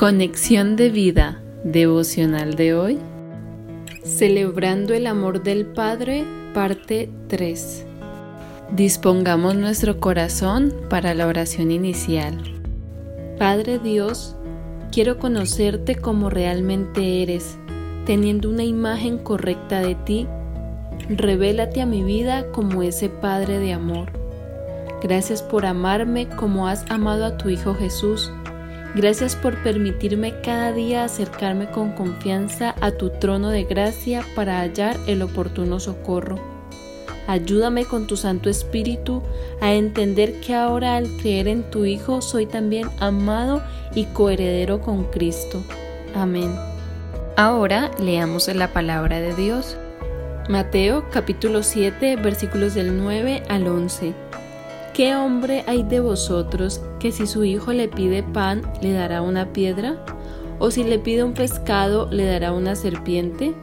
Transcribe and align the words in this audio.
Conexión 0.00 0.76
de 0.76 0.88
vida 0.88 1.42
devocional 1.62 2.54
de 2.54 2.72
hoy. 2.74 2.98
Celebrando 4.02 4.94
el 4.94 5.06
amor 5.06 5.42
del 5.42 5.66
Padre, 5.66 6.24
parte 6.54 7.10
3. 7.28 7.84
Dispongamos 8.74 9.56
nuestro 9.56 10.00
corazón 10.00 10.74
para 10.88 11.12
la 11.12 11.26
oración 11.26 11.70
inicial. 11.70 12.42
Padre 13.38 13.78
Dios, 13.78 14.36
quiero 14.90 15.18
conocerte 15.18 15.96
como 15.96 16.30
realmente 16.30 17.22
eres, 17.22 17.58
teniendo 18.06 18.48
una 18.48 18.64
imagen 18.64 19.18
correcta 19.18 19.80
de 19.80 19.96
ti. 19.96 20.26
Revélate 21.10 21.82
a 21.82 21.86
mi 21.86 22.02
vida 22.02 22.50
como 22.52 22.82
ese 22.82 23.10
Padre 23.10 23.58
de 23.58 23.74
amor. 23.74 24.12
Gracias 25.02 25.42
por 25.42 25.66
amarme 25.66 26.26
como 26.26 26.68
has 26.68 26.90
amado 26.90 27.26
a 27.26 27.36
tu 27.36 27.50
Hijo 27.50 27.74
Jesús 27.74 28.32
Gracias 28.94 29.36
por 29.36 29.62
permitirme 29.62 30.40
cada 30.40 30.72
día 30.72 31.04
acercarme 31.04 31.70
con 31.70 31.92
confianza 31.92 32.74
a 32.80 32.90
tu 32.90 33.10
trono 33.10 33.50
de 33.50 33.64
gracia 33.64 34.24
para 34.34 34.60
hallar 34.60 34.96
el 35.06 35.22
oportuno 35.22 35.78
socorro. 35.78 36.38
Ayúdame 37.28 37.84
con 37.84 38.08
tu 38.08 38.16
Santo 38.16 38.50
Espíritu 38.50 39.22
a 39.60 39.72
entender 39.74 40.40
que 40.40 40.56
ahora 40.56 40.96
al 40.96 41.08
creer 41.18 41.46
en 41.46 41.62
tu 41.70 41.84
Hijo 41.84 42.20
soy 42.20 42.46
también 42.46 42.88
amado 42.98 43.62
y 43.94 44.06
coheredero 44.06 44.80
con 44.80 45.04
Cristo. 45.04 45.62
Amén. 46.12 46.52
Ahora 47.36 47.92
leamos 48.00 48.48
la 48.48 48.72
palabra 48.72 49.20
de 49.20 49.36
Dios. 49.36 49.76
Mateo 50.48 51.08
capítulo 51.10 51.62
7 51.62 52.16
versículos 52.16 52.74
del 52.74 52.98
9 52.98 53.44
al 53.48 53.68
11. 53.68 54.14
¿Qué 55.00 55.16
hombre 55.16 55.64
hay 55.66 55.82
de 55.82 55.98
vosotros 56.00 56.82
que 56.98 57.10
si 57.10 57.26
su 57.26 57.42
hijo 57.42 57.72
le 57.72 57.88
pide 57.88 58.22
pan 58.22 58.60
le 58.82 58.92
dará 58.92 59.22
una 59.22 59.50
piedra? 59.50 59.96
¿O 60.58 60.70
si 60.70 60.84
le 60.84 60.98
pide 60.98 61.24
un 61.24 61.32
pescado 61.32 62.06
le 62.10 62.26
dará 62.26 62.52
una 62.52 62.76
serpiente? 62.76 63.54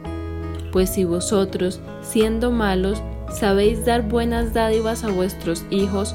Pues 0.72 0.90
si 0.90 1.04
vosotros, 1.04 1.80
siendo 2.02 2.50
malos, 2.50 3.00
sabéis 3.32 3.84
dar 3.84 4.02
buenas 4.02 4.52
dádivas 4.52 5.04
a 5.04 5.12
vuestros 5.12 5.64
hijos, 5.70 6.12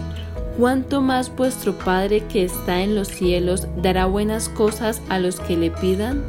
¿cuánto 0.57 0.99
más 0.99 1.33
vuestro 1.33 1.71
Padre 1.71 2.25
que 2.27 2.43
está 2.43 2.81
en 2.81 2.93
los 2.93 3.07
cielos 3.07 3.65
dará 3.81 4.07
buenas 4.07 4.49
cosas 4.49 5.01
a 5.07 5.19
los 5.19 5.39
que 5.39 5.55
le 5.55 5.71
pidan? 5.71 6.21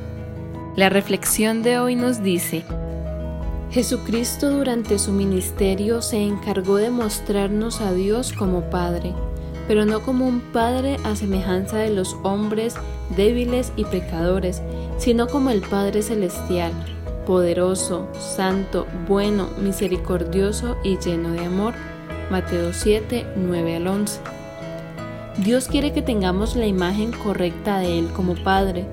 La 0.77 0.89
reflexión 0.89 1.65
de 1.65 1.81
hoy 1.81 1.97
nos 1.97 2.23
dice, 2.23 2.65
Jesucristo 3.75 4.51
durante 4.51 5.01
su 5.01 5.11
ministerio 5.11 6.01
se 6.01 6.23
encargó 6.23 6.77
de 6.77 6.91
mostrarnos 6.91 7.81
a 7.81 7.93
Dios 7.93 8.33
como 8.33 8.71
Padre, 8.71 9.13
pero 9.67 9.85
no 9.85 10.01
como 10.01 10.29
un 10.29 10.39
Padre 10.53 10.97
a 11.03 11.17
semejanza 11.17 11.79
de 11.79 11.91
los 11.91 12.17
hombres 12.23 12.77
débiles 13.17 13.73
y 13.75 13.85
pecadores, 13.85 14.63
sino 14.97 15.27
como 15.27 15.51
el 15.51 15.61
Padre 15.61 16.03
Celestial, 16.03 16.71
poderoso, 17.27 18.07
santo, 18.17 18.87
bueno, 19.09 19.49
misericordioso 19.61 20.77
y 20.85 20.97
lleno 20.99 21.33
de 21.33 21.45
amor. 21.45 21.75
Mateo 22.31 22.73
7, 22.73 23.27
9 23.35 23.75
al 23.75 23.89
11. 23.89 24.21
Dios 25.39 25.67
quiere 25.67 25.93
que 25.93 26.01
tengamos 26.01 26.55
la 26.55 26.69
imagen 26.69 27.11
correcta 27.11 27.81
de 27.81 27.99
Él 27.99 28.09
como 28.13 28.37
Padre, 28.37 28.87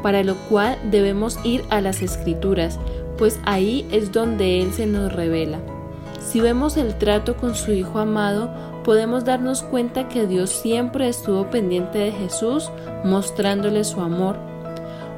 para 0.00 0.22
lo 0.22 0.36
cual 0.48 0.78
debemos 0.92 1.40
ir 1.42 1.64
a 1.70 1.80
las 1.80 2.02
Escrituras, 2.02 2.78
pues 3.18 3.40
ahí 3.44 3.86
es 3.90 4.12
donde 4.12 4.62
Él 4.62 4.72
se 4.72 4.86
nos 4.86 5.12
revela. 5.12 5.58
Si 6.20 6.40
vemos 6.40 6.76
el 6.76 6.96
trato 6.96 7.36
con 7.36 7.54
su 7.54 7.72
Hijo 7.72 7.98
amado, 7.98 8.50
podemos 8.84 9.24
darnos 9.24 9.62
cuenta 9.62 10.08
que 10.08 10.26
Dios 10.26 10.50
siempre 10.50 11.08
estuvo 11.08 11.50
pendiente 11.50 11.98
de 11.98 12.12
Jesús, 12.12 12.70
mostrándole 13.04 13.84
su 13.84 14.00
amor. 14.00 14.36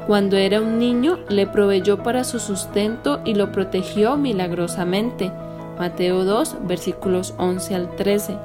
Cuando 0.07 0.37
era 0.37 0.61
un 0.61 0.79
niño, 0.79 1.21
le 1.29 1.47
proveyó 1.47 2.03
para 2.03 2.25
su 2.25 2.41
sustento 2.41 3.21
y 3.25 3.35
lo 3.35 3.53
protegió 3.53 4.17
milagrosamente. 4.17 5.31
Mateo 5.79 6.25
2, 6.25 6.57
versículos 6.67 7.35
11 7.39 7.75
al 7.75 7.97
13. 7.97 8.37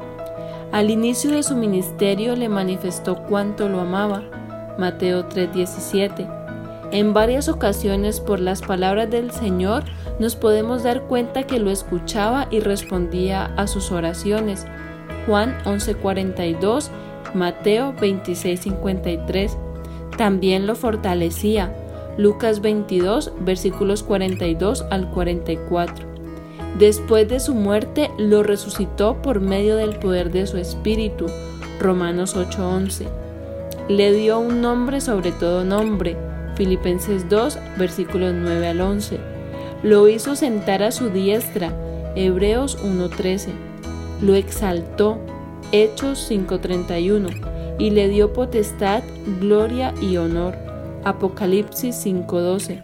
Al 0.72 0.90
inicio 0.90 1.32
de 1.32 1.44
su 1.44 1.56
ministerio 1.56 2.36
le 2.36 2.50
manifestó 2.50 3.24
cuánto 3.24 3.70
lo 3.70 3.80
amaba. 3.80 4.24
Mateo 4.78 5.24
17. 5.24 6.28
En 6.96 7.14
varias 7.14 7.50
ocasiones 7.50 8.22
por 8.22 8.40
las 8.40 8.62
palabras 8.62 9.12
del 9.12 9.30
Señor 9.30 9.84
nos 10.18 10.38
podemos 10.38 10.84
dar 10.84 11.02
cuenta 11.02 11.44
que 11.44 11.60
lo 11.60 11.70
escuchaba 11.70 12.48
y 12.52 12.62
respondía 12.62 13.48
a 13.58 13.68
sus 13.68 13.92
oraciones. 13.92 14.66
Juan 15.28 15.58
11:42, 15.66 16.92
Mateo 17.34 17.94
26:53. 18.00 19.58
También 20.18 20.68
lo 20.68 20.76
fortalecía. 20.76 21.76
Lucas 22.18 22.62
22, 22.62 23.34
versículos 23.42 24.02
42 24.02 24.86
al 24.90 25.10
44. 25.12 26.06
Después 26.80 27.28
de 27.28 27.42
su 27.42 27.56
muerte 27.56 28.10
lo 28.18 28.42
resucitó 28.42 29.22
por 29.22 29.42
medio 29.42 29.76
del 29.76 30.00
poder 30.00 30.32
de 30.32 30.48
su 30.48 30.56
Espíritu. 30.56 31.26
Romanos 31.78 32.38
8:11. 32.38 33.10
Le 33.90 34.14
dio 34.14 34.40
un 34.40 34.62
nombre 34.62 35.02
sobre 35.02 35.34
todo 35.34 35.66
nombre 35.66 36.16
Filipenses 36.56 37.30
2, 37.30 37.60
versículos 37.78 38.34
9 38.34 38.68
al 38.68 38.82
11. 38.82 39.20
Lo 39.84 40.08
hizo 40.08 40.36
sentar 40.36 40.84
a 40.84 40.92
su 40.92 41.10
diestra, 41.10 41.72
Hebreos 42.16 42.78
1.13. 42.84 43.50
Lo 44.22 44.36
exaltó, 44.36 45.20
Hechos 45.72 46.30
5.31. 46.30 47.78
Y 47.78 47.90
le 47.90 48.08
dio 48.08 48.32
potestad, 48.32 49.04
gloria 49.42 49.94
y 50.02 50.18
honor, 50.18 50.56
Apocalipsis 51.04 52.06
5.12. 52.06 52.84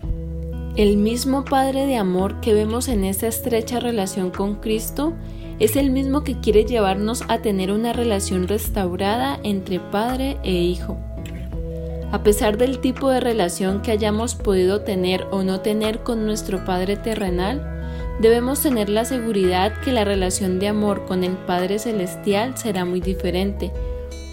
El 0.75 0.97
mismo 0.97 1.43
Padre 1.43 1.85
de 1.85 1.97
amor 1.97 2.39
que 2.39 2.53
vemos 2.53 2.87
en 2.87 3.03
esta 3.03 3.27
estrecha 3.27 3.79
relación 3.79 4.31
con 4.31 4.55
Cristo 4.55 5.13
es 5.59 5.75
el 5.75 5.91
mismo 5.91 6.23
que 6.23 6.39
quiere 6.39 6.65
llevarnos 6.65 7.23
a 7.27 7.39
tener 7.39 7.71
una 7.71 7.93
relación 7.93 8.47
restaurada 8.47 9.39
entre 9.43 9.79
Padre 9.79 10.37
e 10.43 10.53
Hijo. 10.53 10.97
A 12.11 12.23
pesar 12.23 12.57
del 12.57 12.79
tipo 12.79 13.09
de 13.09 13.21
relación 13.21 13.81
que 13.81 13.91
hayamos 13.91 14.35
podido 14.35 14.81
tener 14.81 15.27
o 15.31 15.43
no 15.43 15.61
tener 15.61 15.99
con 15.99 16.25
nuestro 16.25 16.65
Padre 16.65 16.97
terrenal, 16.97 17.65
debemos 18.19 18.61
tener 18.61 18.89
la 18.89 19.05
seguridad 19.05 19.79
que 19.81 19.93
la 19.93 20.03
relación 20.03 20.59
de 20.59 20.67
amor 20.67 21.05
con 21.05 21.23
el 21.23 21.37
Padre 21.37 21.79
Celestial 21.79 22.57
será 22.57 22.83
muy 22.83 22.99
diferente, 22.99 23.71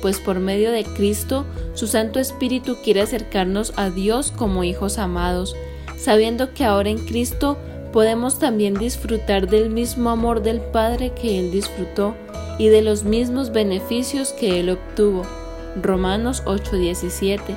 pues 0.03 0.19
por 0.19 0.41
medio 0.41 0.73
de 0.73 0.85
Cristo, 0.85 1.47
su 1.75 1.87
Santo 1.87 2.19
Espíritu 2.19 2.77
quiere 2.83 3.01
acercarnos 3.01 3.73
a 3.77 3.91
Dios 3.91 4.33
como 4.33 4.65
hijos 4.65 4.99
amados, 4.99 5.55
sabiendo 5.97 6.53
que 6.55 6.65
ahora 6.65 6.91
en 6.91 6.99
Cristo 6.99 7.59
podemos 7.93 8.41
también 8.41 8.75
disfrutar 8.75 9.49
del 9.49 9.71
mismo 9.71 10.11
amor 10.11 10.43
del 10.43 10.61
Padre 10.61 11.13
que 11.15 11.39
Él 11.39 11.53
disfrutó 11.53 12.17
y 12.59 12.69
de 12.69 12.83
los 12.83 13.05
mismos 13.05 13.53
beneficios 13.53 14.33
que 14.33 14.59
Él 14.59 14.71
obtuvo. 14.71 15.23
Romanos 15.83 16.43
8:17 16.47 17.57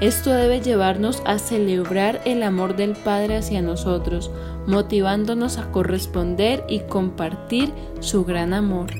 esto 0.00 0.32
debe 0.32 0.60
llevarnos 0.60 1.22
a 1.24 1.40
celebrar 1.40 2.20
el 2.24 2.44
amor 2.44 2.76
del 2.76 2.92
Padre 2.92 3.38
hacia 3.38 3.62
nosotros, 3.62 4.30
motivándonos 4.66 5.58
a 5.58 5.72
corresponder 5.72 6.62
y 6.68 6.78
compartir 6.80 7.72
su 7.98 8.24
gran 8.24 8.54
amor. 8.54 8.90